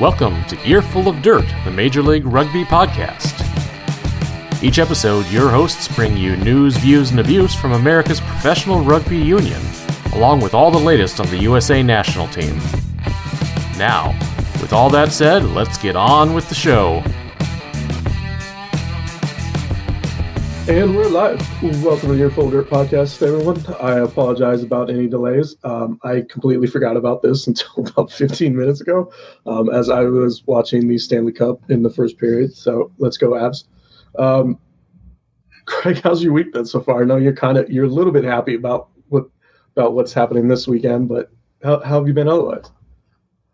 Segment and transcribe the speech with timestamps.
[0.00, 3.34] Welcome to Earful of Dirt, the Major League Rugby podcast.
[4.62, 9.60] Each episode, your hosts bring you news, views, and abuse from America's professional rugby union,
[10.14, 12.56] along with all the latest on the USA national team.
[13.76, 14.18] Now,
[14.62, 17.04] with all that said, let's get on with the show.
[20.70, 21.40] And we're live.
[21.82, 23.60] Welcome to your Full Dirt podcast, everyone.
[23.80, 25.56] I apologize about any delays.
[25.64, 29.12] Um, I completely forgot about this until about 15 minutes ago
[29.46, 32.54] um, as I was watching the Stanley Cup in the first period.
[32.54, 33.64] So let's go, Avs.
[34.16, 34.60] Um,
[35.64, 37.02] Craig, how's your week been so far?
[37.02, 39.24] I know you're kind of you're a little bit happy about what
[39.74, 41.32] about what's happening this weekend, but
[41.64, 42.70] how, how have you been otherwise?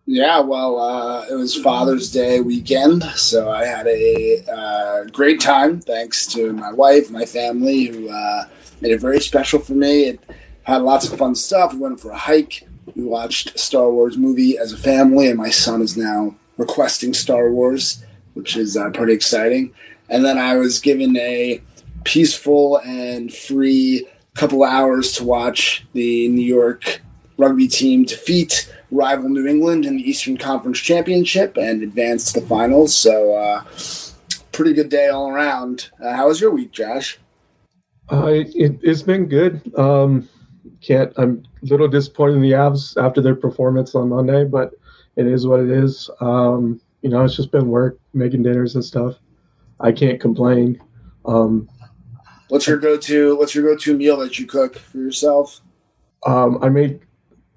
[0.09, 5.81] Yeah, well, uh, it was Father's Day weekend, so I had a uh, great time
[5.81, 8.45] thanks to my wife, my family, who uh,
[8.81, 10.05] made it very special for me.
[10.05, 10.21] It
[10.63, 11.73] had lots of fun stuff.
[11.73, 12.69] We went for a hike.
[12.95, 17.51] We watched Star Wars movie as a family, and my son is now requesting Star
[17.51, 19.73] Wars, which is uh, pretty exciting.
[20.09, 21.61] And then I was given a
[22.05, 27.01] peaceful and free couple hours to watch the New York
[27.39, 32.47] rugby team defeat rival New England in the Eastern Conference Championship and advance to the
[32.47, 32.95] finals.
[32.95, 33.65] So, uh,
[34.53, 35.91] pretty good day all around.
[36.03, 37.19] Uh, how was your week, Josh?
[38.11, 39.61] Uh, it, has been good.
[39.77, 40.29] Um,
[40.81, 41.13] can't.
[41.17, 44.73] I'm a little disappointed in the Avs after their performance on Monday, but
[45.17, 46.09] it is what it is.
[46.21, 49.17] Um, you know, it's just been work, making dinners and stuff.
[49.81, 50.81] I can't complain.
[51.25, 51.69] Um,
[52.49, 53.37] what's your go-to?
[53.37, 55.61] What's your go-to meal that you cook for yourself?
[56.25, 57.01] Um, I make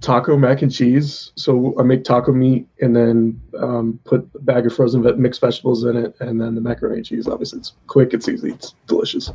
[0.02, 1.31] taco mac and cheese.
[1.36, 5.83] So I make taco meat and then um, put a bag of frozen mixed vegetables
[5.83, 7.28] in it, and then the macaroni and cheese.
[7.28, 9.31] Obviously, it's quick, it's easy, it's delicious.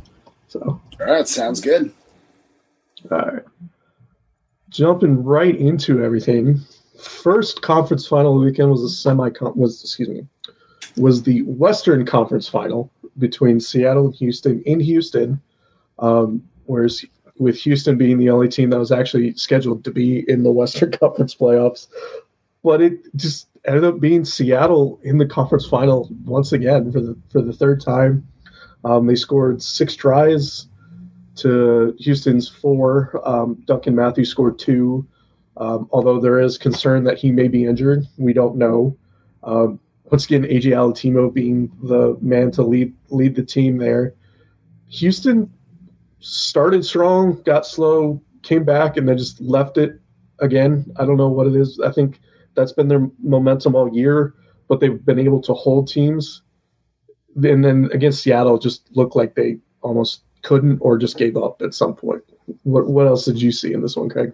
[0.47, 0.61] So
[0.99, 1.91] all right, sounds good.
[3.11, 3.43] All right,
[4.69, 6.59] jumping right into everything.
[6.99, 10.25] First conference final weekend was a semi was excuse me
[10.97, 15.41] was the Western Conference final between Seattle and Houston in Houston.
[15.99, 17.05] Um, whereas
[17.37, 20.91] with Houston being the only team that was actually scheduled to be in the Western
[20.99, 21.87] Conference playoffs.
[22.63, 27.17] But it just ended up being Seattle in the conference final once again for the
[27.31, 28.27] for the third time.
[28.83, 30.67] Um, they scored six tries
[31.37, 33.21] to Houston's four.
[33.27, 35.07] Um, Duncan Matthews scored two.
[35.57, 38.97] Um, although there is concern that he may be injured, we don't know.
[39.43, 39.79] Um,
[40.11, 44.13] once again, AJ Alatimu being the man to lead lead the team there.
[44.89, 45.51] Houston
[46.25, 49.99] started strong, got slow, came back, and then just left it
[50.39, 50.91] again.
[50.97, 51.79] I don't know what it is.
[51.79, 52.19] I think
[52.55, 54.33] that's been their momentum all year,
[54.67, 56.41] but they've been able to hold teams.
[57.35, 61.75] And then against Seattle, just looked like they almost couldn't or just gave up at
[61.75, 62.23] some point.
[62.63, 64.33] What what else did you see in this one, Craig?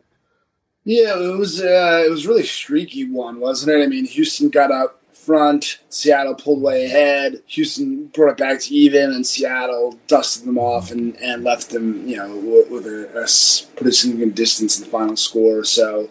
[0.85, 3.83] Yeah, it was uh, it was really streaky one, wasn't it?
[3.83, 5.79] I mean, Houston got up front.
[5.89, 7.41] Seattle pulled way ahead.
[7.47, 12.07] Houston brought it back to even, and Seattle dusted them off and, and left them,
[12.07, 15.63] you know, with, with a, a, pretty significant distance in the final score.
[15.63, 16.09] So,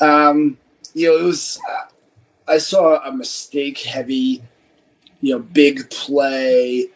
[0.00, 0.58] um,
[0.94, 1.60] you know, it was.
[2.48, 4.42] I saw a mistake-heavy,
[5.20, 6.88] you know, big play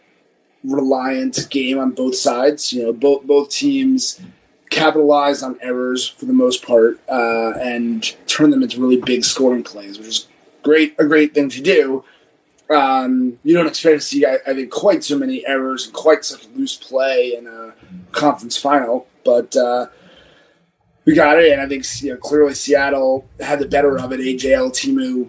[0.64, 2.72] reliant game on both sides.
[2.72, 4.20] You know, both both teams
[4.70, 9.62] capitalized on errors for the most part uh, and turned them into really big scoring
[9.62, 10.28] plays, which is
[10.66, 12.04] great a great thing to do.
[12.68, 16.24] Um, you don't expect to see, I, I, think, quite so many errors and quite
[16.24, 17.74] such loose play in a
[18.10, 19.86] conference final, but uh,
[21.04, 24.18] we got it, and I think you know, clearly Seattle had the better of it.
[24.18, 25.28] AJ Alatimu,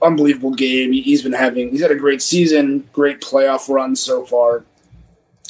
[0.00, 0.92] unbelievable game.
[0.92, 4.64] He's been having, he's had a great season, great playoff run so far.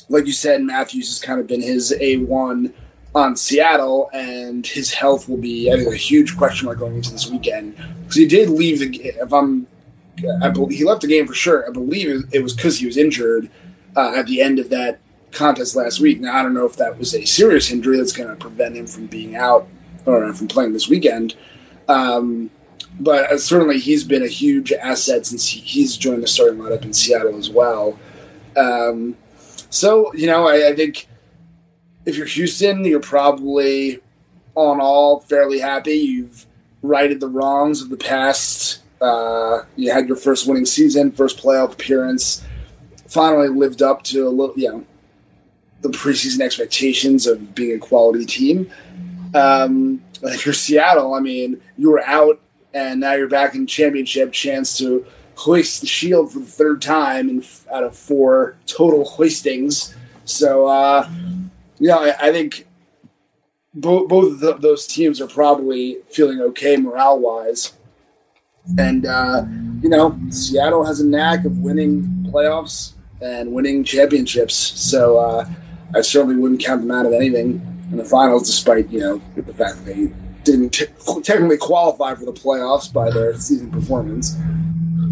[0.08, 2.74] Like you said, Matthews has kind of been his A one
[3.14, 7.10] on Seattle, and his health will be, I think, a huge question mark going into
[7.10, 8.96] this weekend because he did leave the.
[9.04, 9.66] If I'm,
[10.42, 11.66] I believe he left the game for sure.
[11.66, 13.50] I believe it was because he was injured
[13.96, 15.00] uh, at the end of that
[15.32, 16.20] contest last week.
[16.20, 18.86] Now I don't know if that was a serious injury that's going to prevent him
[18.86, 19.68] from being out
[20.06, 21.34] or from playing this weekend.
[21.88, 22.50] Um,
[23.00, 26.82] but uh, certainly he's been a huge asset since he, he's joined the starting lineup
[26.82, 27.98] in Seattle as well.
[28.56, 29.16] Um,
[29.70, 31.08] so you know, I, I think
[32.08, 34.00] if you're Houston, you're probably in
[34.56, 35.98] all fairly happy.
[35.98, 36.46] You've
[36.82, 38.80] righted the wrongs of the past.
[38.98, 42.42] Uh, you had your first winning season, first playoff appearance.
[43.06, 44.86] Finally lived up to a little, you know,
[45.82, 48.70] the preseason expectations of being a quality team.
[49.34, 52.40] Um, if you're Seattle, I mean, you were out
[52.72, 55.04] and now you're back in championship, chance to
[55.34, 59.94] hoist the shield for the third time in, out of four total hoistings.
[60.24, 61.08] So, uh,
[61.86, 62.66] know, I, I think
[63.74, 67.72] both both of those teams are probably feeling okay morale wise.
[68.76, 69.44] And uh,
[69.80, 72.92] you know, Seattle has a knack of winning playoffs
[73.22, 74.54] and winning championships.
[74.54, 75.48] So uh,
[75.94, 79.54] I certainly wouldn't count them out of anything in the finals, despite you know the
[79.54, 80.12] fact that they
[80.44, 80.86] didn't t-
[81.22, 84.36] technically qualify for the playoffs by their season performance.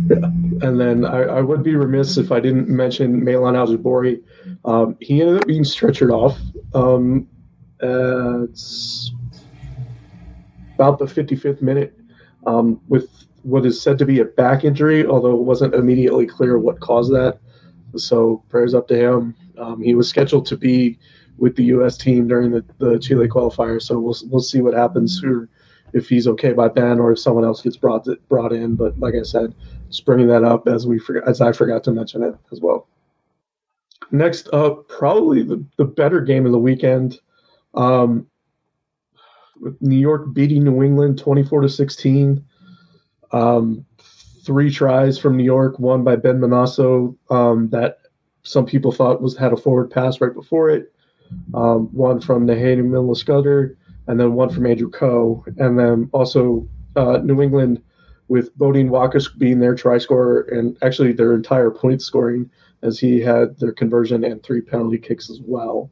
[0.09, 4.23] And then I, I, would be remiss if I didn't mention Milan Aljabori.
[4.65, 6.39] Um, he ended up being stretchered off.
[6.75, 7.29] Um,
[7.83, 9.13] uh, it's
[10.75, 11.99] about the 55th minute
[12.47, 13.09] um, with
[13.43, 17.13] what is said to be a back injury, although it wasn't immediately clear what caused
[17.13, 17.39] that.
[17.97, 19.35] So prayers up to him.
[19.59, 20.99] Um, he was scheduled to be
[21.39, 21.97] with the U.S.
[21.97, 25.49] team during the, the Chile qualifier, so we'll we'll see what happens here,
[25.93, 28.75] if he's okay by then or if someone else gets brought brought in.
[28.75, 29.55] But like I said,
[29.89, 32.89] just bringing that up as we forgot, as I forgot to mention it as well.
[34.11, 37.19] Next up, probably the, the better game of the weekend.
[37.75, 38.27] Um,
[39.61, 42.45] with New York beating New England 24 to 16.
[43.33, 43.85] Um,
[44.45, 47.99] three tries from New York, one by Ben Manasso um, that
[48.43, 50.93] some people thought was had a forward pass right before it.
[51.55, 55.45] Um, one from Nathaniel Miller Scudder, and then one from Andrew Coe.
[55.59, 57.83] And then also uh, New England
[58.29, 62.51] with Beaudein Waaka being their try scorer and actually their entire point scoring
[62.83, 65.91] as he had their conversion and three penalty kicks as well.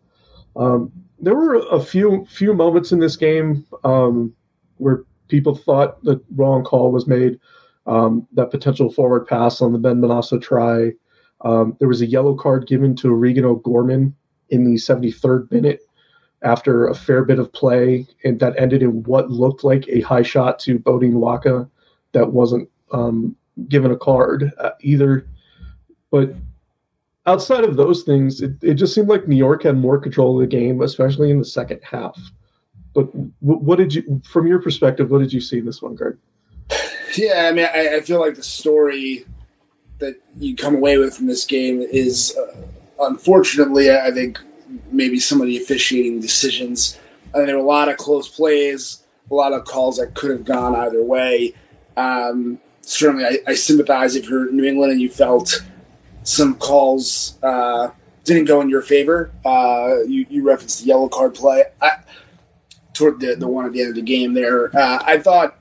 [0.57, 4.35] Um, there were a few few moments in this game um,
[4.77, 7.39] where people thought the wrong call was made.
[7.87, 10.93] Um, that potential forward pass on the Ben Manasso try.
[11.43, 14.15] Um, there was a yellow card given to Regan O'Gorman
[14.49, 15.81] in the 73rd minute
[16.43, 20.23] after a fair bit of play, and that ended in what looked like a high
[20.23, 21.69] shot to Beaudein Waaka
[22.15, 23.37] that wasn't um,
[23.69, 25.27] given a card uh, either.
[26.11, 26.35] But
[27.27, 30.41] outside of those things, it, it just seemed like New York had more control of
[30.41, 32.19] the game, especially in the second half.
[32.95, 33.05] But
[33.41, 36.17] what did you, from your perspective, what did you see in this one, Greg?
[37.17, 39.25] Yeah, I mean, I, I feel like the story
[39.99, 42.57] that you come away with from this game is, uh,
[43.01, 44.41] unfortunately, I think
[44.91, 46.99] maybe some of the officiating decisions.
[47.35, 50.31] I mean, there were a lot of close plays, a lot of calls that could
[50.31, 51.55] have gone either way.
[51.97, 55.65] Um, certainly, I, I, sympathize if you're New England and you felt
[56.25, 57.91] some calls uh,
[58.25, 59.31] didn't go in your favor.
[59.45, 61.99] Uh, you, you, referenced the yellow card play I,
[62.93, 64.75] toward the, the one at the end of the game there.
[64.77, 65.59] Uh, I thought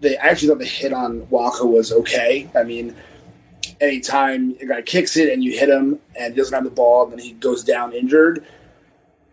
[0.00, 2.48] they I actually thought the hit on Waaka was okay.
[2.54, 2.94] I mean,
[3.80, 7.04] anytime a guy kicks it and you hit him and he doesn't have the ball
[7.04, 8.46] and then he goes down injured,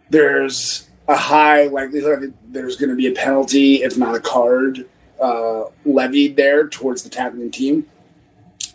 [0.09, 4.87] there's a high likelihood there's going to be a penalty, if not a card,
[5.21, 7.87] uh, levied there towards the tackling team.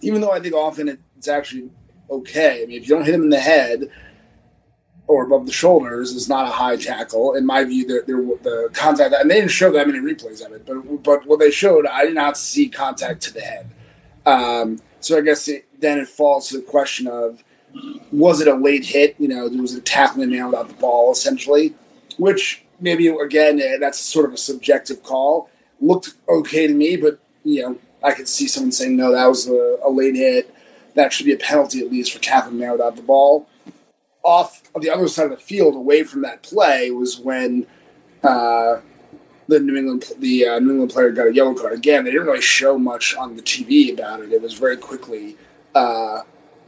[0.00, 1.70] Even though I think often it's actually
[2.10, 2.62] okay.
[2.62, 3.90] I mean, if you don't hit him in the head
[5.06, 7.34] or above the shoulders, it's not a high tackle.
[7.34, 8.02] In my view, the,
[8.42, 11.50] the contact, and they didn't show that many replays of it, but but what they
[11.50, 13.70] showed, I did not see contact to the head.
[14.26, 17.42] Um, so I guess it, then it falls to the question of
[18.12, 19.16] was it a late hit?
[19.18, 21.74] You know, there was a tackling man without the ball, essentially,
[22.18, 25.50] which maybe again eh, that's sort of a subjective call.
[25.80, 29.48] Looked okay to me, but you know, I could see someone saying no, that was
[29.48, 30.54] a, a late hit.
[30.94, 33.48] That should be a penalty at least for tackling man without the ball.
[34.24, 37.66] Off of the other side of the field, away from that play, was when
[38.22, 38.80] uh,
[39.48, 41.72] the New England the uh, New England player got a yellow card.
[41.72, 44.32] Again, they didn't really show much on the TV about it.
[44.32, 45.36] It was very quickly
[45.74, 46.22] uh,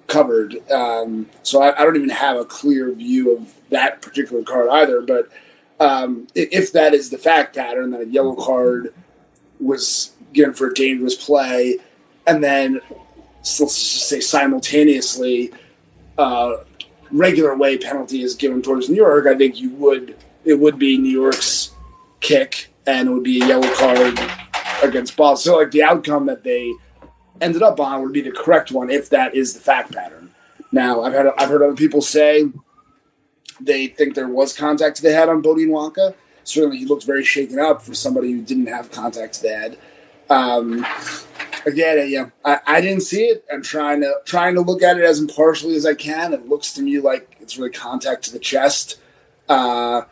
[0.07, 4.69] covered, um, so I, I, don't even have a clear view of that particular card
[4.71, 5.03] either.
[5.03, 5.29] But
[5.79, 8.95] um, if that is the fact pattern, that a yellow card
[9.61, 11.79] was given for a dangerous play,
[12.27, 12.81] and then
[13.43, 15.53] let's just say simultaneously.
[16.19, 16.65] Uh,
[17.13, 20.99] regular way penalty is given towards New York, I think you would it would be
[20.99, 21.71] New York's
[22.21, 24.19] kick and it would be a yellow card
[24.83, 25.53] against Boston.
[25.53, 26.73] So, like the outcome that they
[27.41, 30.31] ended up on would be the correct one if that is the fact pattern.
[30.73, 32.51] Now, I've had I've heard other people say
[33.61, 36.15] they think there was contact to the head on Beaudein Waaka.
[36.51, 39.79] Certainly, he looked very shaken up for somebody who didn't have contact to the head.
[40.29, 40.87] Um,
[41.67, 43.45] again, yeah, I, I, didn't see it.
[43.53, 46.33] I'm trying to trying to look at it as impartially as I can.
[46.33, 49.01] It looks to me like it's really contact to the chest,
[49.49, 50.03] uh,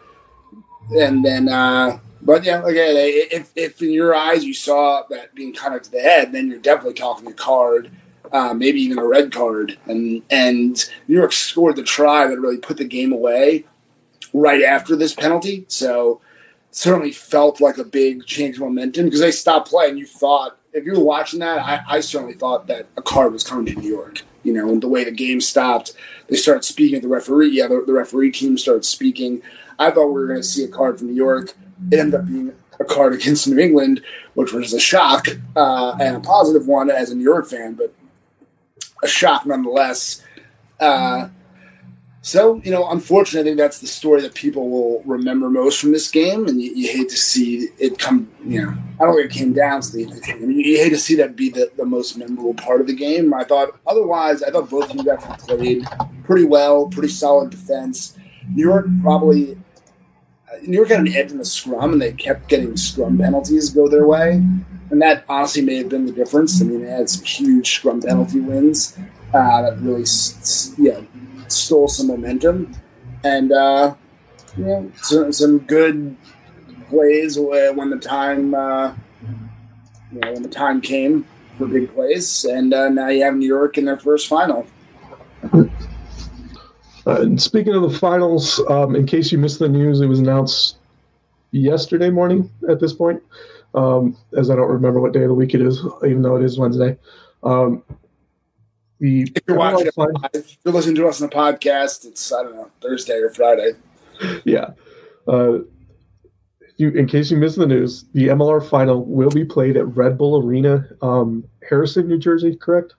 [0.90, 5.54] and then uh, but yeah, again, if, if in your eyes you saw that being
[5.54, 7.90] contact to the head, then you're definitely talking a card,
[8.33, 9.78] uh, maybe even a red card.
[9.87, 13.64] And and New York scored the try that really put the game away
[14.33, 15.64] right after this penalty.
[15.68, 16.21] So
[16.70, 19.98] certainly felt like a big change of momentum because they stopped playing.
[19.98, 23.42] You thought if you were watching that, I, I certainly thought that a card was
[23.42, 24.22] coming to New York.
[24.44, 25.94] You know, the way the game stopped,
[26.28, 27.50] they started speaking at the referee.
[27.50, 29.42] Yeah, the, the referee team started speaking.
[29.78, 31.54] I thought we were going to see a card from New York
[31.90, 34.02] it ended up being a card against New England,
[34.34, 37.92] which was a shock uh, and a positive one as a New York fan, but
[39.02, 40.22] a shock nonetheless.
[40.80, 41.28] Uh,
[42.28, 45.92] so, you know, unfortunately, I think that's the story that people will remember most from
[45.92, 49.30] this game, and you, you hate to see it come, you know, I don't think
[49.30, 51.87] it came down to the I mean, you hate to see that be the, the
[51.87, 53.32] most memorable part of the game.
[53.32, 55.87] I thought, otherwise, I thought both of you guys played
[56.23, 58.18] pretty well, pretty solid defense.
[58.52, 59.56] New York probably,
[60.66, 63.88] New York had an edge in the scrum, and they kept getting scrum penalties go
[63.88, 64.42] their way.
[64.90, 66.61] And that honestly may have been the difference.
[66.61, 68.99] I mean, they had some huge scrum penalty wins
[69.32, 70.04] uh, that really,
[70.76, 71.06] you know,
[71.48, 72.74] stole some momentum,
[73.24, 73.94] and uh,
[74.56, 76.16] you know, some, some good
[76.88, 78.94] plays when the time uh,
[80.12, 81.26] you know when the time came
[81.56, 84.66] for big plays, and uh, now you have New York in their first final.
[87.08, 90.18] Uh, and speaking of the finals, um, in case you missed the news, it was
[90.18, 90.76] announced
[91.52, 93.22] yesterday morning at this point,
[93.74, 96.44] um, as I don't remember what day of the week it is, even though it
[96.44, 96.98] is Wednesday.
[97.42, 97.82] Um,
[99.00, 102.42] the if you're watching live, if you're listening to us on the podcast, it's I
[102.42, 103.72] don't know Thursday or Friday.
[104.44, 104.70] Yeah.
[105.26, 105.58] Uh,
[106.76, 110.16] you, in case you missed the news, the MLR final will be played at Red
[110.16, 112.94] Bull Arena, um, Harrison, New Jersey, correct?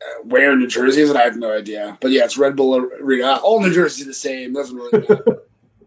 [0.00, 1.16] Uh, where in New Jersey is it?
[1.16, 1.96] I have no idea.
[2.00, 3.36] But yeah, it's Red Bull Arena.
[3.36, 4.52] All New Jersey the same.
[4.52, 5.42] Doesn't really matter.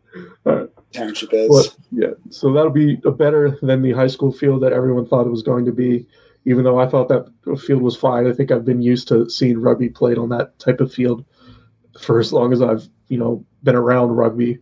[0.46, 0.70] right.
[0.94, 1.50] Township is.
[1.50, 5.32] Well, yeah, so that'll be better than the high school field that everyone thought it
[5.32, 6.06] was going to be
[6.46, 7.28] even though I thought that
[7.60, 8.28] field was fine.
[8.28, 11.24] I think I've been used to seeing rugby played on that type of field
[12.00, 14.60] for as long as I've you know been around rugby.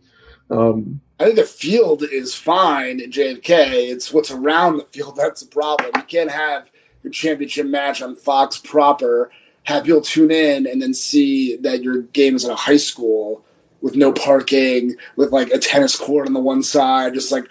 [0.50, 3.90] Um, I think the field is fine at JFK.
[3.90, 5.90] It's what's around the field that's the problem.
[5.94, 6.70] You can't have
[7.02, 9.30] your championship match on Fox proper,
[9.64, 13.44] have people tune in, and then see that your game is at a high school
[13.80, 17.44] with no parking, with like a tennis court on the one side, just like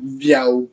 [0.00, 0.68] you know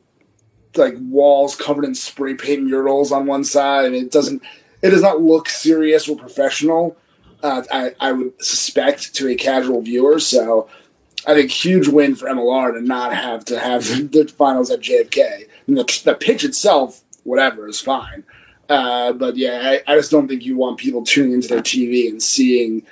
[0.76, 4.42] like walls covered in spray paint murals on one side, and it doesn't.
[4.82, 6.96] It does not look serious or professional.
[7.42, 10.18] Uh, I, I would suspect to a casual viewer.
[10.20, 10.68] So
[11.26, 15.46] I think huge win for MLR to not have to have the finals at JFK.
[15.66, 18.24] And the, the pitch itself, whatever, is fine.
[18.68, 22.08] Uh, but yeah, I, I, just don't think you want people tuning into their TV
[22.08, 22.86] and seeing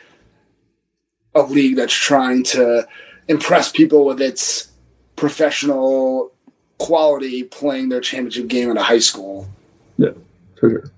[1.37, 2.87] a league that's trying to
[3.29, 4.73] impress people with its
[5.15, 6.33] professional
[6.79, 9.49] quality playing their championship game at a high school.
[9.97, 10.11] Yeah,
[10.59, 10.91] for sure.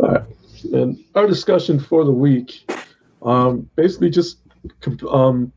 [0.00, 0.22] All right.
[0.72, 2.70] And our discussion for the week,
[3.22, 4.38] um, basically just
[5.10, 5.52] um,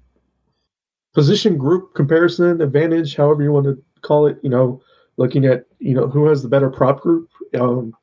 [1.14, 4.38] position group comparison, advantage, however you want to call it.
[4.44, 4.82] You know,
[5.16, 7.30] looking at you know who has the better prop group.
[7.58, 7.96] Um,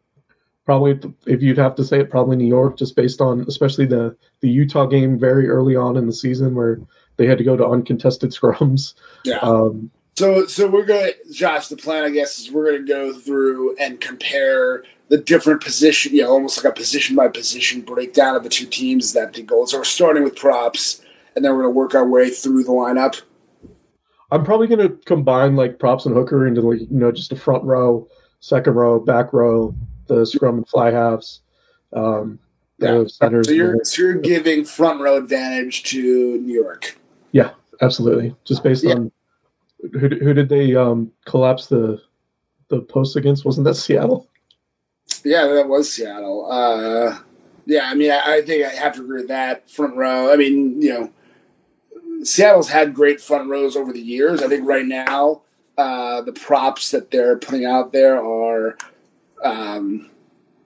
[0.65, 4.17] probably, if you'd have to say it, probably New York, just based on especially the
[4.41, 6.81] the Utah game very early on in the season where
[7.17, 8.95] they had to go to uncontested scrums.
[9.25, 9.39] Yeah.
[9.39, 12.93] Um, so, so we're going to, Josh, the plan, I guess, is we're going to
[12.93, 17.83] go through and compare the different position, you know, almost like a position by position
[17.83, 19.73] breakdown of the two teams that the goals.
[19.73, 21.03] So we're starting with props,
[21.37, 23.21] and then we're going to work our way through the lineup.
[24.31, 27.37] I'm probably going to combine like props and hooker into like, you know, just a
[27.37, 28.09] front row,
[28.41, 29.75] second row, back row,
[30.07, 31.43] the scrum and fly halves.
[31.93, 32.39] Um,
[32.79, 33.05] yeah.
[33.07, 36.99] Centers, so you're, so you're giving front row advantage to New York.
[37.31, 37.51] Yeah,
[37.83, 38.35] absolutely.
[38.45, 38.95] Just based yeah.
[38.95, 39.13] on
[39.93, 42.01] who, who did they um, collapse the
[42.69, 43.45] the post against?
[43.45, 44.29] Wasn't that Seattle?
[45.25, 46.51] Yeah, that was Seattle.
[46.51, 47.19] Uh,
[47.67, 50.33] yeah, I mean, I, I, think I have to agree with that front row.
[50.33, 54.43] I mean, you know, Seattle's had great front rows over the years.
[54.43, 55.43] I think right now
[55.79, 58.77] uh, the props that they're putting out there are,
[59.43, 60.11] um,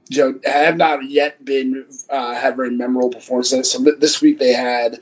[0.08, 3.70] you know, have not yet been uh, had very memorable performances.
[3.70, 4.98] So this week they had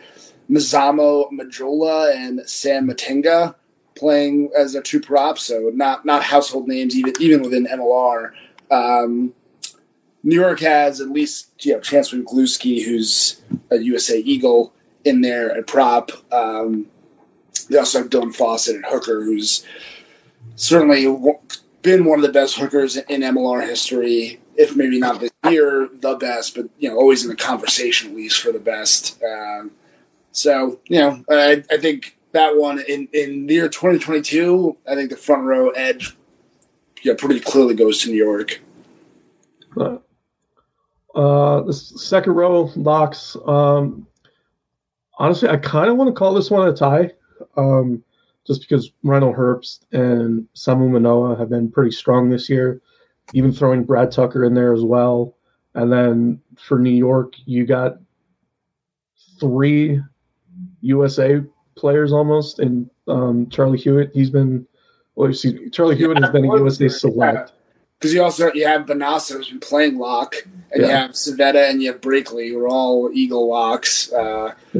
[0.51, 3.55] Mizamo Majola and Sam Matenga
[3.97, 8.33] playing as a two props, so not not household names even even within MLR.
[8.71, 9.35] Um,
[10.23, 14.73] New York has at least you know Chancellor Gluski, who's a USA Eagle,
[15.05, 16.11] in there at prop.
[16.33, 16.87] Um,
[17.71, 19.65] they also have Dylan Fawsitt and hooker, who's
[20.57, 21.05] certainly
[21.83, 24.41] been one of the best hookers in MLR history.
[24.57, 28.17] If maybe not this year, the best, but you know, always in the conversation at
[28.17, 29.23] least for the best.
[29.23, 29.73] Um,
[30.33, 34.77] so you know, I, I think that one in in the year 2022.
[34.89, 36.17] I think the front row edge,
[37.03, 38.61] yeah, pretty clearly goes to New York.
[39.77, 39.99] Uh,
[41.15, 43.37] uh the second row locks.
[43.47, 44.07] Um,
[45.19, 47.13] honestly, I kind of want to call this one a tie,
[47.57, 48.03] um,
[48.47, 52.81] just because Rhino Herbst and Samu Manoa have been pretty strong this year.
[53.35, 55.37] Even throwing Brad Tucker in there as well.
[55.75, 57.99] And then for New York, you got
[59.39, 60.01] three
[60.81, 61.43] USA
[61.77, 64.11] players almost, and um, Charlie Hewitt.
[64.13, 64.67] He's been
[65.15, 67.53] Well, you see, Charlie Hewitt has been a USA select.
[67.99, 70.35] Because you also you have Bonasso who's been playing lock,
[70.73, 74.13] and you have Civetta and you have Brakeley who are all Eagle locks.
[74.13, 74.53] Uh,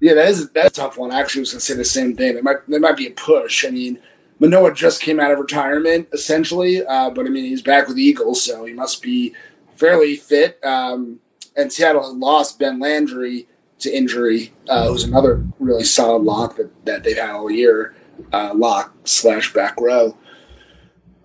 [0.00, 1.12] yeah, that is that's a tough one.
[1.12, 2.34] I actually was going to say the same thing.
[2.34, 3.64] There might there might be a push.
[3.64, 3.98] I mean,
[4.38, 8.02] Manoa just came out of retirement essentially, uh, but I mean he's back with the
[8.02, 9.34] Eagles, so he must be
[9.76, 10.62] fairly fit.
[10.62, 11.20] Um,
[11.56, 16.70] and Seattle has lost Ben Landry to injury, uh, who's another really solid lock that,
[16.86, 17.94] that they've had all year,
[18.32, 20.16] uh, lock slash back row.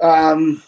[0.01, 0.61] Um,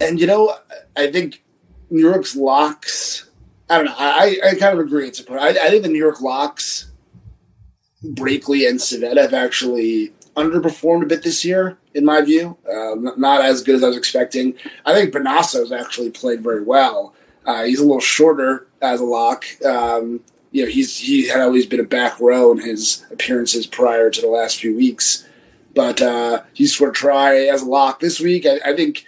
[0.00, 0.56] and you know,
[0.96, 1.42] I think
[1.90, 3.30] New York's locks.
[3.68, 3.94] I don't know.
[3.96, 5.08] I, I kind of agree.
[5.08, 5.32] It's a.
[5.32, 6.90] I, I think the New York locks,
[8.04, 12.56] Brakeley and Civetta have actually underperformed a bit this year, in my view.
[12.68, 14.54] Uh, not as good as I was expecting.
[14.84, 17.14] I think Bonasso's actually played very well.
[17.44, 19.44] Uh, he's a little shorter as a lock.
[19.64, 20.20] Um,
[20.52, 24.20] you know, he's he had always been a back row in his appearances prior to
[24.20, 25.26] the last few weeks,
[25.74, 28.46] but uh, he's of try as a lock this week.
[28.46, 29.04] I, I think,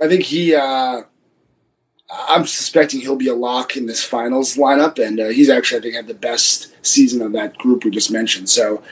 [0.00, 0.54] I think he.
[0.54, 1.02] Uh,
[2.10, 5.82] I'm suspecting he'll be a lock in this finals lineup, and uh, he's actually I
[5.82, 8.48] think had the best season of that group we just mentioned.
[8.48, 8.82] So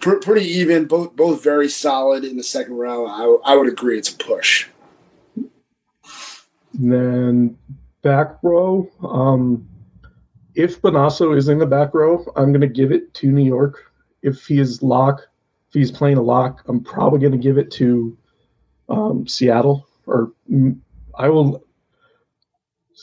[0.00, 3.06] pr- pretty even, both both very solid in the second row.
[3.06, 4.68] I, I would agree it's a push.
[5.34, 7.58] And then
[8.02, 8.90] back row.
[9.02, 9.68] Um,
[10.54, 13.90] if Bonasso is in the back row, I'm going to give it to New York.
[14.22, 15.20] If he is lock,
[15.68, 18.16] if he's playing a lock, I'm probably going to give it to
[18.88, 19.88] um, Seattle.
[20.06, 20.32] Or
[21.18, 21.64] I will,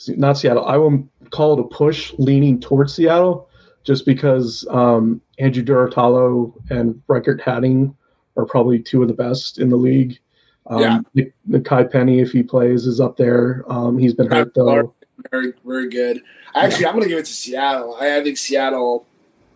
[0.08, 0.64] not Seattle.
[0.64, 3.48] I will call it a push, leaning towards Seattle,
[3.84, 7.94] just because um, Andrew Durutalo and Riekert Hattingh
[8.36, 10.18] are probably two of the best in the league.
[10.66, 11.00] Um, Yeah.
[11.14, 13.64] Nick, Nikai Penny, if he plays, is up there.
[13.68, 14.94] Um, he's been hurt though.
[15.30, 16.22] Very very good.
[16.54, 17.96] Actually, I'm going to give it to Seattle.
[18.00, 19.06] I, I think Seattle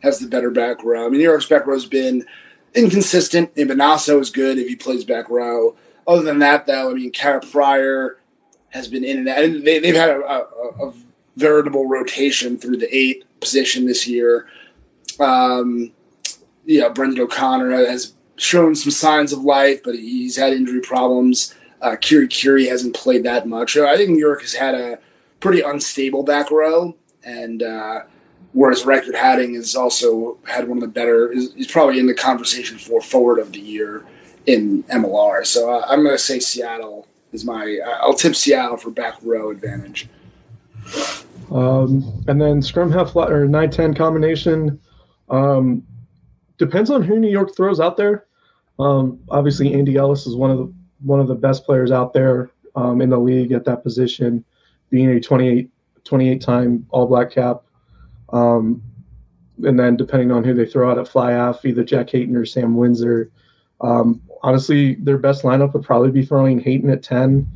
[0.02, 1.06] has the better back row.
[1.06, 2.26] I mean, New York's back row's been
[2.74, 5.76] inconsistent, and Benasso is good if he plays back row.
[6.06, 8.18] Other than that, though, I mean, Kara Pryor
[8.70, 9.42] has been in and out.
[9.42, 10.94] And they, they've had a, a, a
[11.36, 14.48] veritable rotation through the eight position this year.
[15.20, 15.92] Um,
[16.64, 21.54] you know, Brendan O'Connor has shown some signs of life, but he's had injury problems.
[21.80, 23.76] Uh, Kiri Kiri hasn't played that much.
[23.76, 24.98] I think New York has had a
[25.44, 28.00] pretty unstable back row, and uh,
[28.54, 31.34] whereas Riekert Hattingh has also had one of the better.
[31.34, 34.06] He's probably in the conversation for forward of the year
[34.46, 35.44] in MLR.
[35.44, 37.78] So uh, I'm going to say Seattle is my.
[38.00, 40.08] I'll tip Seattle for back row advantage.
[41.52, 44.80] Um, and then scrum half or nine ten combination
[45.28, 45.82] um,
[46.56, 48.24] depends on who New York throws out there.
[48.78, 52.50] Um, obviously, Andy Ellis is one of the one of the best players out there
[52.76, 54.42] um, in the league at that position,
[54.90, 55.70] being a 28,
[56.04, 57.62] 28 time All Black cap.
[58.32, 58.82] Um,
[59.64, 62.44] and then depending on who they throw out at fly half, either Jack Hayton or
[62.44, 63.30] Sam Windsor.
[63.80, 67.46] Um, honestly, their best lineup would probably be throwing Hayton at ten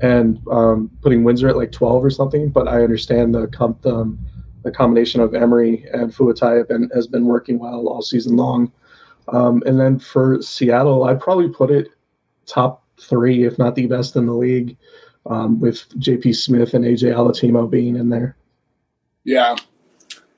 [0.00, 2.48] and um, putting Windsor at like 12 or something.
[2.48, 4.18] But I understand the com- um,
[4.64, 8.72] the combination of Emery and Fuatai been, has been working well all season long.
[9.28, 11.88] Um, and then for Seattle, I'd probably put it
[12.46, 14.76] top three, if not the best in the league,
[15.26, 18.36] um, with JP Smith and AJ Alatimu being in there.
[19.24, 19.56] Yeah.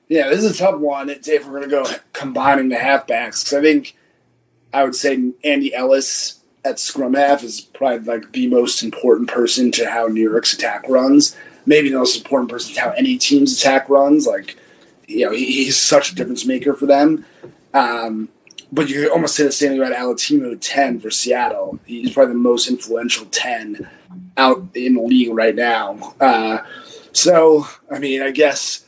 [0.07, 1.09] Yeah, this is a tough one.
[1.09, 3.43] If we're going to go combining the halfbacks.
[3.43, 3.95] 'Cause I think
[4.73, 9.71] I would say Andy Ellis at scrum half is probably like the most important person
[9.71, 11.35] to how New York's attack runs.
[11.65, 14.25] Maybe the most important person to how any team's attack runs.
[14.25, 14.55] Like,
[15.07, 17.25] you know, he, he's such a difference maker for them.
[17.73, 18.29] Um,
[18.71, 21.79] but you could almost say the same thing about Alatimu 10 for Seattle.
[21.85, 23.89] He's probably the most influential 10
[24.35, 26.15] out in the league right now.
[26.19, 26.59] Uh,
[27.13, 28.85] so, I mean, I guess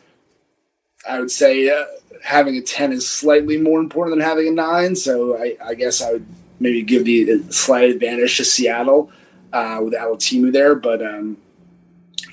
[1.09, 1.85] I would say uh,
[2.23, 4.95] having a 10 is slightly more important than having a 9.
[4.95, 6.25] So I, I guess I would
[6.59, 9.11] maybe give the, slight advantage to Seattle
[9.53, 10.75] uh, with Alatimu there.
[10.75, 11.37] But um,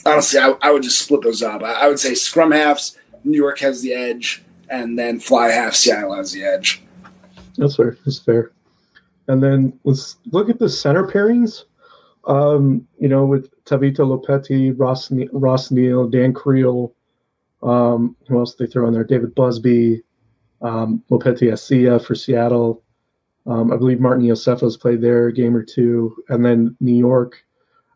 [0.05, 1.63] honestly, I, I would just split those up.
[1.63, 5.75] I, I would say scrum halves, New York has the edge, and then fly half,
[5.75, 6.83] Seattle has the edge.
[7.57, 7.97] That's fair.
[8.05, 8.53] That's fair.
[9.29, 11.65] And then let's look at the center pairings.
[12.25, 16.93] Um, you know, with Tavita Lopetti, Ross, Ross Neal, Dan Creel.
[17.63, 19.05] Um, who else they throw in there?
[19.05, 20.03] David Busby,
[20.63, 22.83] um, Lopetti for Seattle.
[23.47, 26.17] Um, I believe Martin Iosefo's played there a game or two.
[26.29, 27.37] And then New York.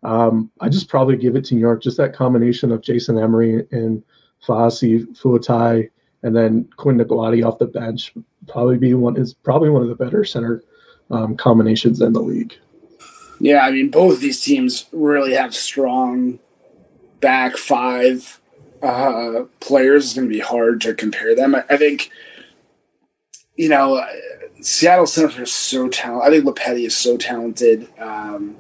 [0.03, 1.83] Um, I just probably give it to New York.
[1.83, 4.03] Just that combination of Jason Emery and
[4.47, 5.91] Fasi Fuatai,
[6.23, 8.15] and then Quinn Nicolati off the bench
[8.49, 10.63] probably be one is probably one of the better center
[11.11, 12.55] um, combinations in the league.
[13.41, 16.39] Yeah, I mean, both these teams really have strong
[17.21, 18.41] back five
[18.83, 20.05] uh, players.
[20.05, 21.55] It's going to be hard to compare them.
[21.55, 22.11] I, I think,
[23.57, 24.07] you know, uh,
[24.61, 26.29] Seattle Senators are so talented.
[26.29, 27.89] I think Lopeti is so talented.
[27.99, 28.57] Um,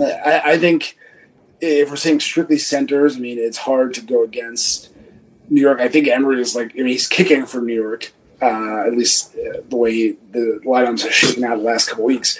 [0.00, 0.96] I, I, think
[1.60, 4.90] if we're saying strictly centers, I mean, it's hard to go against
[5.48, 5.80] New York.
[5.80, 9.34] I think Emery is like, I mean, he's kicking for New York, uh, at least
[9.36, 12.38] uh, the way the lineups have shaken out the last couple weeks.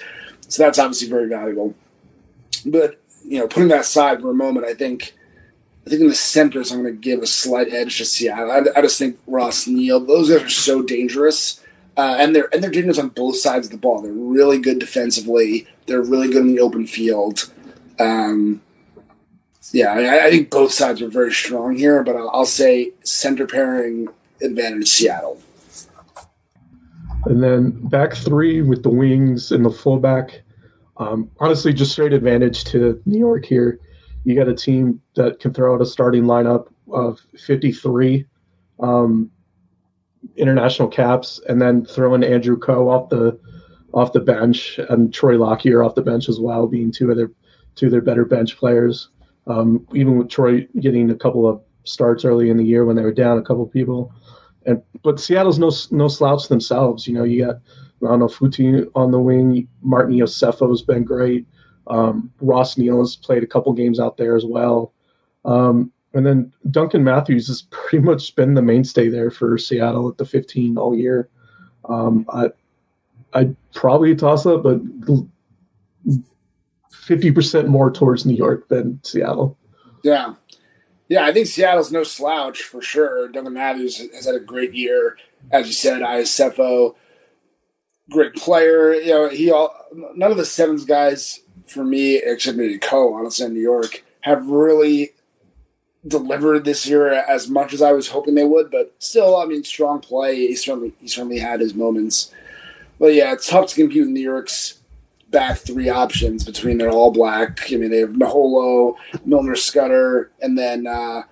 [0.49, 1.75] So that's obviously very valuable.
[2.67, 5.15] But, you know, putting that aside for a moment, I think.
[5.85, 8.53] I think in the centers, I'm going to give a slight edge to Seattle.
[8.53, 11.61] I, I just think Ross Neal; those guys are so dangerous
[11.97, 14.01] uh, and they're and they're dangerous on both sides of the ball.
[14.01, 15.67] They're really good defensively.
[15.87, 17.53] They're really good in the open field.
[17.99, 18.63] Um,
[19.73, 23.47] yeah, I, I, think both sides are very strong here, but I'll, I'll say center
[23.47, 24.09] pairing
[24.43, 25.41] advantage Seattle.
[27.27, 30.43] And then back three with the wings and the fullback.
[30.97, 33.79] Um, honestly, just straight advantage to New York here.
[34.25, 38.27] You got a team that can throw out a starting lineup of 53.
[38.81, 39.31] Um,
[40.37, 43.39] international caps, and then throwing Andrew Coe off the
[43.93, 47.31] off the bench and Troy Lockyer off the bench as well, being two of their
[47.75, 49.09] two of their better bench players.
[49.47, 53.03] Um, even with Troy getting a couple of starts early in the year when they
[53.03, 54.13] were down a couple of people,
[54.67, 57.07] and but Seattle's no no slouch themselves.
[57.07, 57.57] You know, you got
[58.01, 59.69] Ronald Futi on the wing.
[59.83, 61.47] Martin Iosefo's been great.
[61.87, 64.93] Um, Ross Neal has played a couple games out there as well.
[65.45, 70.19] Um, and then Duncan Matthews has pretty much been the mainstay there for Seattle at
[70.19, 71.29] the 15 all year.
[71.89, 72.51] Um, I,
[73.33, 74.81] I'd probably toss up, but
[76.93, 79.59] 50% more towards New York than Seattle.
[80.05, 80.35] Yeah.
[81.13, 83.29] Yeah, I think Seattle's no slouch for sure.
[83.29, 85.19] Duncan Matthews has had a great year.
[85.51, 86.95] As you said, Iosefo,
[88.11, 88.95] great player.
[88.95, 89.77] You know, he all
[90.17, 94.47] none of the sevens guys for me, except maybe Coe, honestly, in New York, have
[94.47, 95.11] really
[96.09, 99.65] delivered this year as much as I was hoping they would, but still, I mean,
[99.65, 100.35] strong play.
[100.37, 102.33] He certainly he certainly had his moments.
[102.99, 104.79] But yeah, it's tough to compete compute New York's
[105.33, 107.61] back three options between their all black.
[107.73, 111.23] I mean, they have Maholo, Milner, Scudder, and then uh,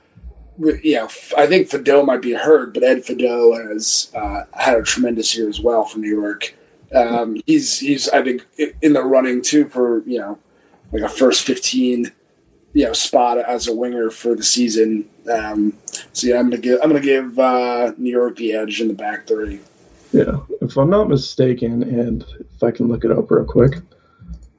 [0.82, 1.04] yeah,
[1.36, 5.48] I think Fidow might be hurt, but Ed Fidow has uh, had a tremendous year
[5.48, 6.54] as well for New York.
[6.92, 8.44] Um, he's he's I think
[8.82, 10.38] in the running too for you know
[10.92, 12.10] like a first fifteen
[12.72, 15.08] you know spot as a winger for the season.
[15.32, 15.74] Um,
[16.12, 18.94] so yeah, I'm gonna give I'm gonna give uh, New York the edge in the
[18.94, 19.60] back three.
[20.12, 20.38] Yeah,
[20.70, 23.74] if I'm not mistaken, and if I can look it up real quick,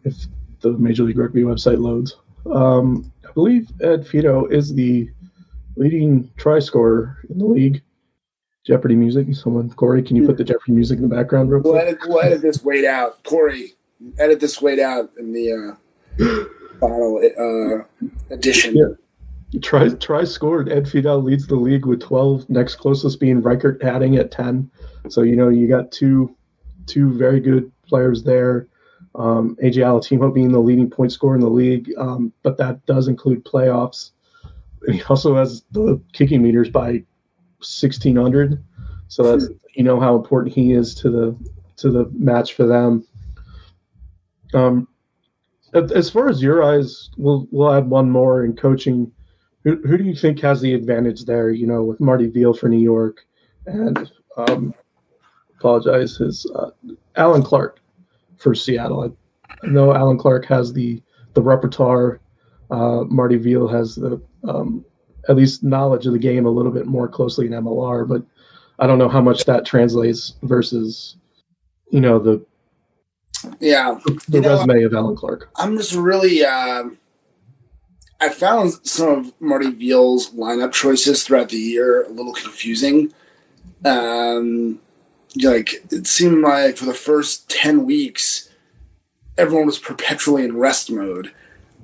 [0.04, 0.16] if
[0.60, 2.18] the Major League Rugby website loads,
[2.54, 5.10] um, I believe Ed Fidow is the
[5.78, 7.82] leading try scorer in the league.
[8.64, 9.34] Jeopardy music.
[9.34, 11.74] Someone, Corey, can you put the Jeopardy music in the background real quick?
[11.74, 13.24] We'll edit, we'll edit this weight out.
[13.24, 13.74] Corey,
[14.20, 15.78] edit this weight out in the.
[16.20, 16.46] Uh...
[16.82, 18.76] final uh, edition.
[18.76, 18.86] Yeah.
[19.62, 20.70] Try try scored.
[20.70, 22.50] Ed Fidow leads the league with 12.
[22.50, 24.70] Next closest being Riekert Hattingh at 10.
[25.10, 26.36] So you know you got two
[26.86, 28.68] two very good players there.
[29.16, 33.08] Um, AJ Alatimu being the leading point scorer in the league, um, but that does
[33.10, 34.12] include playoffs.
[34.90, 37.04] He also has the kicking meters by
[37.60, 38.64] 1600.
[39.10, 41.36] So that's you know how important he is to the
[41.78, 43.06] to the match for them.
[44.54, 44.88] Um,
[45.74, 49.12] as far as your eyes, we'll we'll add one more in coaching.
[49.64, 51.52] Who, who do you think has the advantage there?
[51.52, 53.26] You know, with Marty Veale for New York,
[53.66, 54.74] and um,
[55.60, 56.72] apologize, is uh,
[57.16, 57.80] Allen Clarke
[58.38, 59.04] for Seattle.
[59.04, 61.02] I, I, know Allen Clarke has the
[61.34, 62.20] the repertoire.
[62.72, 64.84] Uh, Marty Veale has the um,
[65.30, 68.24] at least knowledge of the game a little bit more closely in MLR, but
[68.80, 71.18] I don't know how much that translates versus
[71.92, 72.44] you know the
[73.60, 75.50] yeah, the you know, resume of Allen Clarke.
[75.58, 76.44] I'm just really.
[76.44, 76.98] Um,
[78.22, 83.14] I found some of Marty Veale's lineup choices throughout the year a little confusing.
[83.84, 84.80] Um,
[85.44, 88.50] like it seemed like for the first ten weeks,
[89.38, 91.34] everyone was perpetually in rest mode,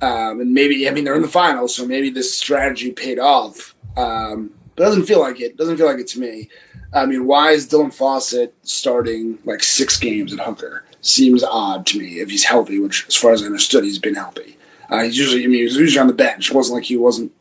[0.02, 3.76] um, and maybe I mean they're in the finals, so maybe this strategy paid off.
[3.96, 5.58] Um, but it doesn't feel like it.
[5.58, 6.50] Doesn't feel like it to me.
[6.94, 10.84] I mean, why is Dylan Fawsitt starting like six games at hooker?
[11.08, 14.16] seems odd to me if he's healthy, which, as far as I understood, he's been
[14.16, 14.57] healthy.
[14.90, 16.50] Uh, he's usually, I mean, he was usually on the bench.
[16.50, 17.32] It wasn't like he wasn't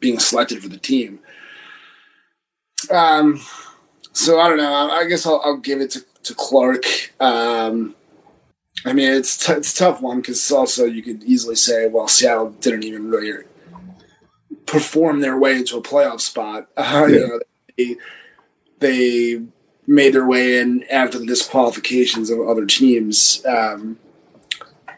[0.00, 1.18] being selected for the team.
[2.90, 3.40] Um,
[4.12, 4.90] so I don't know.
[4.90, 7.12] I, guess I'll, I'll, give it to, to Clarke.
[7.20, 7.94] Um,
[8.84, 12.08] I mean, it's t- it's a tough one because also you could easily say, well,
[12.08, 13.44] Seattle didn't even really
[14.66, 16.68] perform their way into a playoff spot.
[16.76, 17.16] Uh, yeah.
[17.16, 17.40] You know,
[17.76, 17.96] they,
[18.78, 19.42] they
[19.86, 23.44] made their way in after the disqualifications of other teams.
[23.46, 23.98] Um,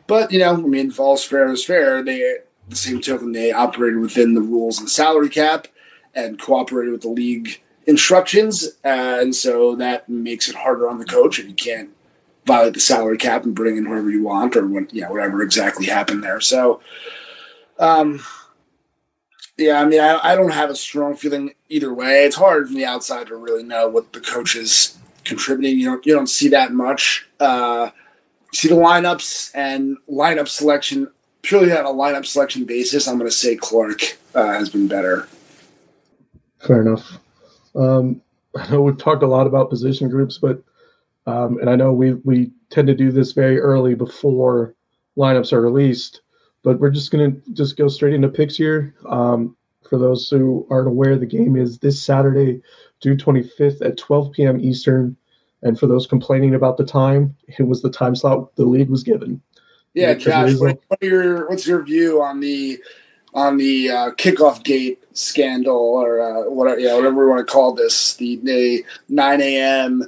[0.09, 2.03] but you know, I mean, false fair is fair.
[2.03, 5.69] They, the same token, they operated within the rules of the salary cap
[6.15, 11.39] and cooperated with the league instructions, and so that makes it harder on the coach
[11.39, 11.91] if you can't
[12.45, 15.43] violate the salary cap and bring in whoever you want or what, you know, whatever
[15.43, 16.41] exactly happened there.
[16.41, 16.81] So,
[17.79, 18.21] um,
[19.59, 22.25] yeah, I mean, I, I don't have a strong feeling either way.
[22.25, 25.79] It's hard from the outside to really know what the coach is contributing.
[25.79, 27.29] You don't you don't see that much.
[27.39, 27.91] Uh,
[28.53, 31.11] see the lineups and lineup selection
[31.43, 33.07] purely on a lineup selection basis.
[33.07, 35.29] I'm going to say Clarke uh, has been better.
[36.67, 37.19] Fair enough.
[37.75, 38.21] Um,
[38.57, 40.63] I know we've talked a lot about position groups, but
[41.27, 44.75] um, and I know we we tend to do this very early before
[45.17, 46.23] lineups are released
[46.63, 48.95] but we're just going to just go straight into picks here.
[49.09, 49.57] Um,
[49.89, 52.61] for those who aren't aware, the game is this Saturday,
[53.01, 54.61] June 25th at 12 p.m.
[54.61, 55.17] Eastern.
[55.63, 59.03] And for those complaining about the time, it was the time slot the league was
[59.03, 59.41] given.
[59.95, 62.79] Yeah, Josh, what, what your, what's your view on the
[63.35, 67.75] on the uh, kickoff gate scandal or uh, whatever, yeah, whatever we want to call
[67.75, 70.05] this, the, the 9 a.m.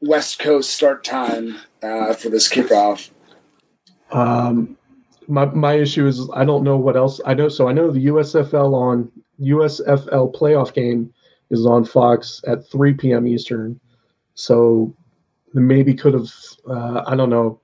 [0.00, 3.10] West Coast start time uh, for this kickoff?
[4.12, 4.76] Um,
[5.28, 7.48] my my issue is I don't know what else I know.
[7.48, 9.10] So I know the USFL on
[9.40, 11.12] USFL playoff game
[11.50, 13.26] is on Fox at 3 p.m.
[13.26, 13.80] Eastern.
[14.36, 14.94] So
[15.52, 16.30] maybe could have
[16.70, 17.60] uh, I don't know,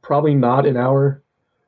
[0.00, 1.22] probably not an hour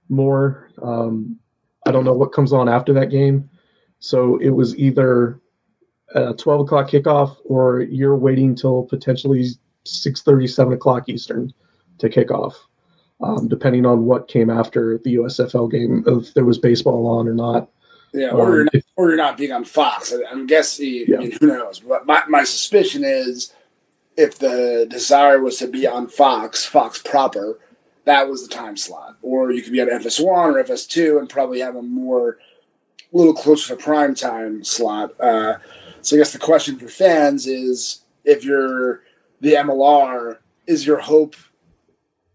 [0.08, 0.70] more.
[0.82, 1.38] Um,
[1.86, 3.50] I don't know what comes on after that game.
[3.98, 5.38] So it was either
[6.14, 9.44] a 12 o'clock kickoff or you're waiting till potentially
[9.84, 11.52] 6:30, 7 o'clock Eastern
[11.98, 12.66] to kick off
[13.20, 17.34] um, depending on what came after the USFL game, if there was baseball on or
[17.34, 17.70] not.
[18.12, 20.14] Yeah, or, um, you're, not, or you're not being on Fox.
[20.30, 21.16] I'm guessing, yeah.
[21.16, 21.80] I mean, who knows?
[21.80, 23.52] But my, my suspicion is
[24.16, 27.58] if the desire was to be on Fox, Fox proper,
[28.04, 29.16] that was the time slot.
[29.22, 32.38] Or you could be on FS1 or FS2 and probably have a more,
[33.12, 35.18] a little closer to prime time slot.
[35.20, 35.58] Uh,
[36.02, 39.02] so I guess the question for fans is if you're
[39.40, 41.36] the MLR, is your hope–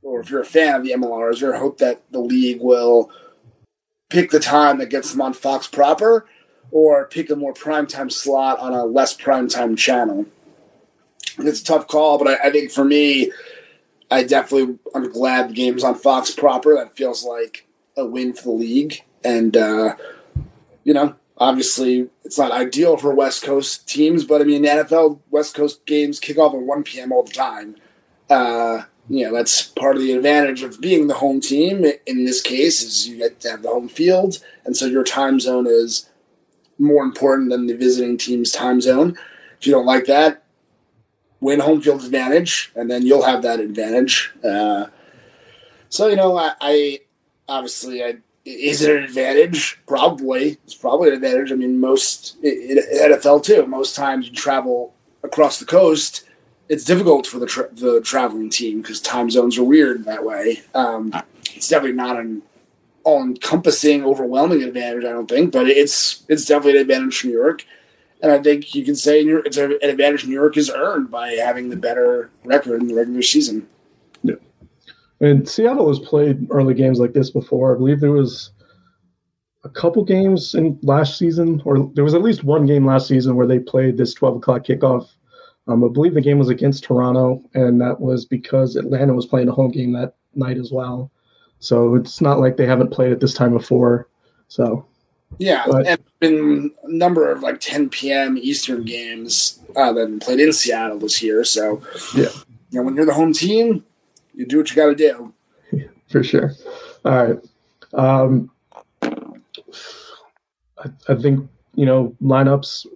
[0.01, 3.11] or if you're a fan of the MLR, is there hope that the league will
[4.09, 6.25] pick the time that gets them on Fox proper,
[6.71, 10.25] or pick a more primetime slot on a less primetime channel?
[11.41, 13.31] It's a tough call, but I, I think for me,
[14.11, 16.75] I definitely I'm glad the game's on Fox proper.
[16.75, 19.95] That feels like a win for the league, and uh,
[20.83, 25.55] you know, obviously it's not ideal for West Coast teams, but I mean, NFL West
[25.55, 27.11] Coast games kick off at 1 p.m.
[27.11, 27.75] all the time.
[28.29, 32.41] Uh, you know that's part of the advantage of being the home team in this
[32.41, 36.07] case is you get to have the home field and so your time zone is
[36.77, 39.17] more important than the visiting team's time zone
[39.59, 40.43] if you don't like that
[41.41, 44.31] win home field advantage and then you'll have that advantage.
[44.43, 44.87] Uh,
[45.89, 46.99] so you know I, I
[47.47, 49.79] obviously I, is it an advantage?
[49.87, 50.57] Probably.
[50.65, 51.51] It's probably an advantage.
[51.51, 56.25] I mean most nfl too most times you travel across the coast
[56.69, 60.61] it's difficult for the tra- the traveling team because time zones are weird that way.
[60.75, 61.11] Um,
[61.55, 62.43] it's definitely not an
[63.03, 67.33] all encompassing, overwhelming advantage, I don't think, but it's it's definitely an advantage for New
[67.33, 67.65] York.
[68.21, 71.69] And I think you can say it's an advantage New York is earned by having
[71.69, 73.67] the better record in the regular season.
[74.23, 74.35] Yeah.
[75.21, 77.73] And Seattle has played early games like this before.
[77.73, 78.51] I believe there was
[79.63, 83.35] a couple games in last season, or there was at least one game last season
[83.35, 85.09] where they played this 12 o'clock kickoff
[85.69, 89.49] um, I believe the game was against Toronto, and that was because Atlanta was playing
[89.49, 91.11] a home game that night as well.
[91.59, 94.09] So it's not like they haven't played at this time before.
[94.47, 94.87] So
[95.37, 98.37] yeah, but, and been a number of like 10 p.m.
[98.37, 101.43] Eastern games uh, that have been played in Seattle this year.
[101.43, 101.81] So
[102.15, 102.29] yeah,
[102.71, 103.83] you know, when you're the home team,
[104.33, 105.33] you do what you got to do.
[106.09, 106.53] For sure.
[107.05, 107.37] All right.
[107.93, 108.51] Um,
[109.01, 112.87] I, I think you know lineups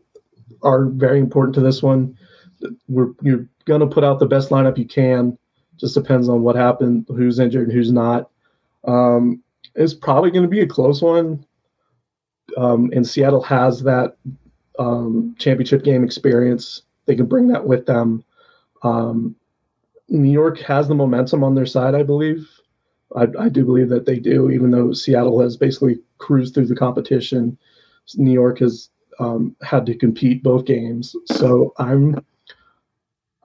[0.63, 2.17] are very important to this one
[2.87, 5.37] we're you're gonna put out the best lineup you can.
[5.77, 8.29] Just depends on what happened, who's injured, who's not.
[8.85, 9.41] Um,
[9.75, 11.43] it's probably going to be a close one.
[12.57, 14.17] Um, and Seattle has that
[14.79, 16.83] um, championship game experience.
[17.05, 18.23] They can bring that with them.
[18.83, 19.35] Um,
[20.09, 22.47] New York has the momentum on their side, I believe.
[23.15, 26.75] I, I, do believe that they do, even though Seattle has basically cruised through the
[26.75, 27.57] competition.
[28.15, 31.15] New York has um, had to compete both games.
[31.27, 32.19] So I'm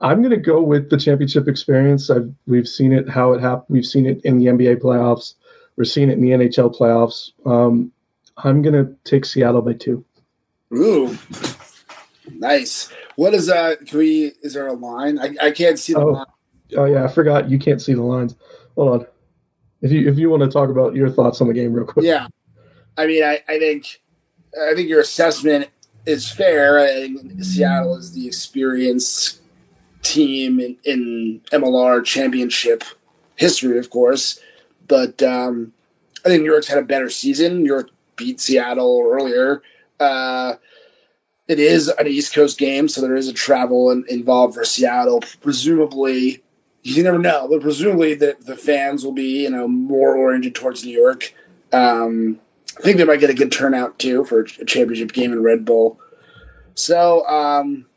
[0.01, 2.09] I'm going to go with the championship experience.
[2.09, 3.65] I've, we've seen it how it happened.
[3.69, 5.33] We've seen it in the NBA playoffs.
[5.75, 7.31] We're seeing it in the NHL playoffs.
[7.45, 7.91] Um,
[8.43, 10.03] I'm going to take Seattle by two.
[10.73, 11.17] Ooh,
[12.33, 12.91] nice.
[13.15, 13.85] What is that?
[13.87, 14.31] Can we?
[14.41, 15.19] Is there a line?
[15.19, 16.25] I, I can't see the oh, line.
[16.77, 17.49] Oh yeah, I forgot.
[17.49, 18.35] You can't see the lines.
[18.75, 19.07] Hold on.
[19.81, 22.05] If you if you want to talk about your thoughts on the game real quick.
[22.05, 22.27] Yeah,
[22.97, 24.01] I mean, I, I think
[24.69, 25.69] I think your assessment
[26.05, 26.79] is fair.
[26.79, 29.41] I think Seattle is the experienced
[30.01, 32.83] team in, in MLR championship
[33.35, 34.39] history, of course.
[34.87, 35.73] But um,
[36.25, 37.63] I think New York's had a better season.
[37.63, 39.63] New York beat Seattle earlier.
[39.99, 40.55] Uh,
[41.47, 45.21] it is an East Coast game, so there is a travel in, involved for Seattle.
[45.41, 46.43] Presumably,
[46.83, 50.85] you never know, but presumably the, the fans will be you know more oriented towards
[50.85, 51.33] New York.
[51.73, 52.39] Um,
[52.77, 55.65] I think they might get a good turnout too for a championship game in Red
[55.65, 55.99] Bull.
[56.75, 57.87] So um,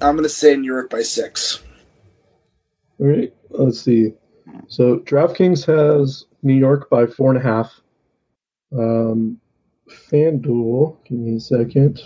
[0.00, 1.62] I'm going to say New York by six.
[3.00, 4.14] All right, let's see.
[4.68, 7.80] So DraftKings has New York by four and a half.
[8.72, 9.40] Um,
[9.88, 12.00] FanDuel, give me a second,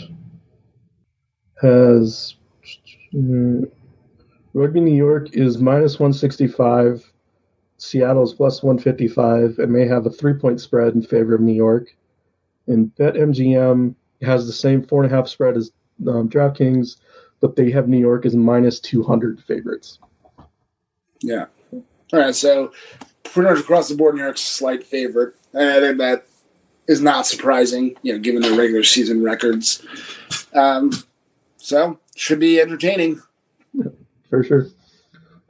[1.60, 2.36] has
[3.14, 3.66] uh,
[4.54, 7.10] Rugby New York is minus 165.
[7.78, 11.54] Seattle is plus 155 and may have a three point spread in favor of New
[11.54, 11.96] York.
[12.66, 15.72] And BetMGM has the same four and a half spread as
[16.06, 16.96] um, DraftKings,
[17.40, 19.98] but they have New York as minus 200 favorites.
[21.22, 21.46] Yeah.
[21.72, 22.34] All right.
[22.34, 22.72] So
[23.24, 25.34] pretty much across the board, New York's slight favorite.
[25.54, 26.26] I think that
[26.88, 29.84] is not surprising, you know, given their regular season records.
[30.54, 30.92] Um,
[31.56, 33.22] so should be entertaining.
[34.28, 34.66] For sure.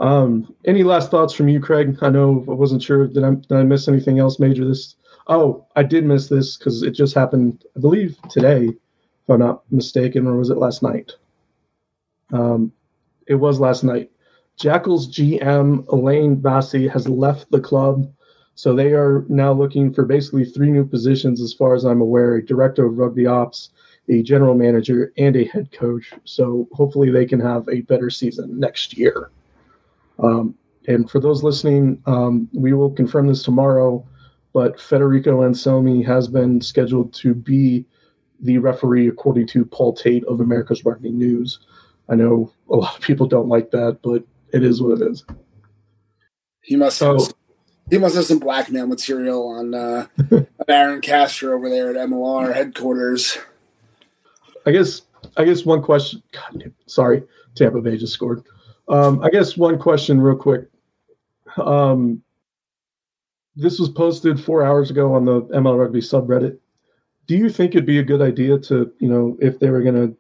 [0.01, 1.97] Um, any last thoughts from you, Craig?
[2.03, 3.07] I know I wasn't sure.
[3.07, 4.97] Did I, did I miss anything else major this?
[5.29, 9.63] Oh, I did miss this because it just happened, I believe, today, if I'm not
[9.71, 11.13] mistaken, or was it last night?
[12.33, 12.73] Um,
[13.29, 14.11] it was last night.
[14.57, 18.13] Jackals GM Elaine Vassie has left the club.
[18.55, 22.37] So they are now looking for basically three new positions, as far as I'm aware
[22.37, 23.71] a director of rugby ops,
[24.09, 26.13] a general manager, and a head coach.
[26.25, 29.31] So hopefully they can have a better season next year.
[30.19, 30.55] Um,
[30.87, 34.07] and for those listening, um, we will confirm this tomorrow,
[34.53, 37.85] but Federico Anselmi has been scheduled to be
[38.41, 41.61] the referee according to Paul Tate of America's Rugby News.
[42.09, 45.25] I know a lot of people don't like that, but it is what it is.
[46.61, 47.29] He must have, oh.
[47.91, 50.07] He must have some blackmail material on uh,
[50.69, 53.39] Aaron Castro over there at MLR headquarters.
[54.67, 55.03] I guess
[55.37, 56.23] I guess one question.
[56.33, 57.23] God, sorry,
[57.55, 58.45] Tampa Bay just scored.
[58.89, 60.69] Um, I guess one question, real quick.
[61.57, 62.23] Um,
[63.57, 66.59] this was posted four hours ago on the ML Rugby subreddit.
[67.27, 69.95] Do you think it'd be a good idea to, you know, if they were going
[69.95, 70.17] to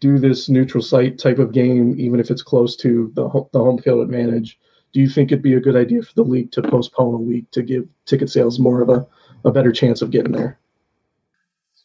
[0.00, 3.78] do this neutral site type of game, even if it's close to the the home
[3.78, 4.58] field advantage?
[4.92, 7.50] Do you think it'd be a good idea for the league to postpone a week
[7.50, 9.06] to give ticket sales more of a,
[9.44, 10.58] a better chance of getting there?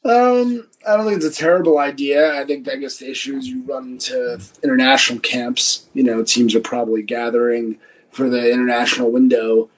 [0.04, 2.40] Um, I don't think it's a terrible idea.
[2.40, 5.88] I think I guess the issue is you run into international camps.
[5.94, 7.78] You know, teams are probably gathering
[8.10, 9.70] for the international window.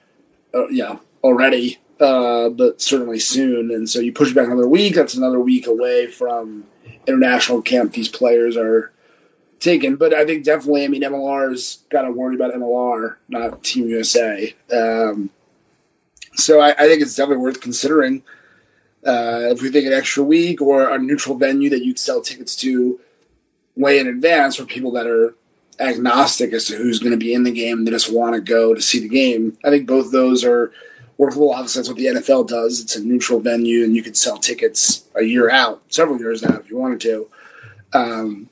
[0.54, 3.70] Uh, yeah, already, uh, but certainly soon.
[3.70, 4.94] And so you push back another week.
[4.94, 6.64] That's another week away from
[7.06, 7.92] international camp.
[7.92, 8.93] These players are
[9.64, 9.96] taken.
[9.96, 14.54] But I think definitely, I mean, MLR's got to worry about MLR, not Team USA.
[14.72, 15.30] Um,
[16.34, 18.22] so I, I think it's definitely worth considering.
[19.06, 22.56] Uh, if we think an extra week or a neutral venue that you'd sell tickets
[22.56, 22.98] to
[23.76, 25.34] way in advance for people that are
[25.80, 28.74] agnostic as to who's going to be in the game they just want to go
[28.74, 30.72] to see the game, I think both those are
[31.18, 31.52] workable.
[31.52, 32.80] Obviously, that's what the NFL does.
[32.80, 36.60] It's a neutral venue, and you could sell tickets a year out, several years out
[36.60, 37.28] if you wanted to.
[37.92, 38.48] Um,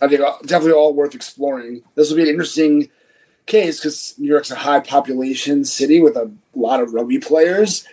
[0.00, 1.82] I think definitely all worth exploring.
[1.94, 2.90] This will be an interesting
[3.46, 7.86] case because New York's a high population city with a lot of rugby players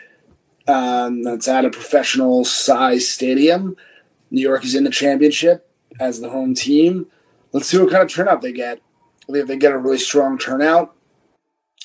[0.67, 3.75] um, that's at a professional size stadium.
[4.29, 7.07] New York is in the championship as the home team.
[7.51, 8.81] Let's see what kind of turnout they get.
[9.23, 10.95] I think If they get a really strong turnout,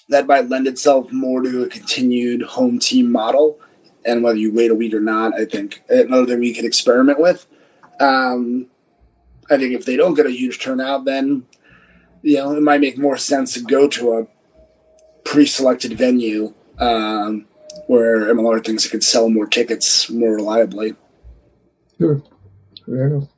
[0.09, 3.59] that might lend itself more to a continued home team model.
[4.05, 7.21] And whether you wait a week or not, I think another thing we could experiment
[7.21, 7.47] with.
[8.01, 8.67] Um,
[9.51, 11.45] I think if they don't get a huge turnout, then
[12.23, 14.27] you know it might make more sense to go to a
[15.25, 17.47] pre-selected venue um,
[17.87, 20.95] where MLR thinks it could sell more tickets more reliably.
[21.99, 22.23] Sure.
[22.87, 23.29] Fair enough.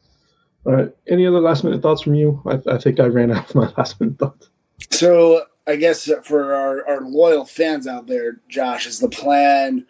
[0.64, 0.94] All right.
[1.08, 2.40] Any other last minute thoughts from you?
[2.46, 4.48] I, I think I ran out of my last minute thoughts.
[4.90, 9.86] So I guess for our, our loyal fans out there, Josh, is the plan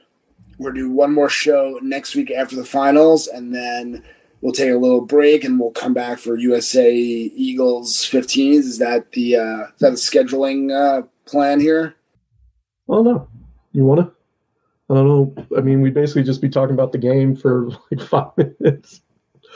[0.58, 4.04] we're do one more show next week after the finals, and then
[4.42, 8.58] we'll take a little break and we'll come back for USA Eagles 15s.
[8.58, 11.94] Is that the uh, is that the scheduling uh, plan here?
[12.86, 13.28] Well, no.
[13.72, 14.12] You want to?
[14.90, 15.46] I don't know.
[15.56, 19.00] I mean, we'd basically just be talking about the game for like five minutes.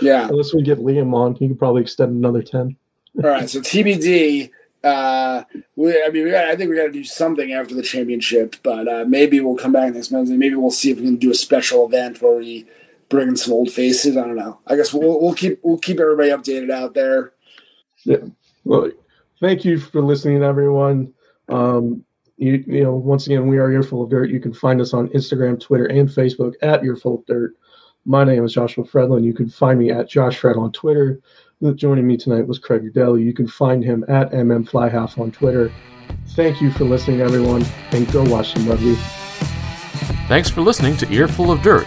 [0.00, 0.28] Yeah.
[0.28, 2.76] Unless we get Liam on, he could probably extend another 10.
[3.24, 3.50] All right.
[3.50, 4.50] So TBD.
[4.84, 5.42] Uh,
[5.74, 8.54] we, I mean, we got, I think we got to do something after the championship,
[8.62, 10.36] but uh, maybe we'll come back next Monday.
[10.36, 12.66] Maybe we'll see if we can do a special event where we
[13.08, 14.16] bringing some old faces.
[14.16, 14.60] I don't know.
[14.66, 17.32] I guess we'll we'll keep we'll keep everybody updated out there.
[18.04, 18.18] Yeah.
[18.64, 18.90] Well,
[19.40, 21.12] thank you for listening, everyone.
[21.48, 22.04] Um,
[22.36, 24.30] you, you know, once again, we are Earful of Dirt.
[24.30, 27.54] You can find us on Instagram, Twitter, and Facebook at Earful of Dirt.
[28.04, 29.24] My name is Joshua Fredlin.
[29.24, 31.20] You can find me at Josh Fred on Twitter.
[31.74, 33.24] Joining me tonight was Craig Udelli.
[33.24, 35.72] You can find him at MM MMFlyhalf on Twitter.
[36.30, 38.94] Thank you for listening, everyone, and go watch some rugby.
[40.28, 41.86] Thanks for listening to Earful of Dirt.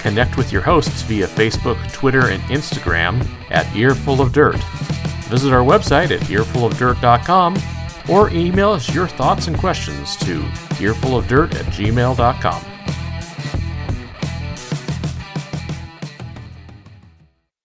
[0.00, 4.58] Connect with your hosts via Facebook, Twitter, and Instagram at Earful of Dirt.
[5.28, 7.56] Visit our website at earfulofdirt.com
[8.08, 10.40] or email us your thoughts and questions to
[10.80, 12.69] earfulofdirt at gmail.com.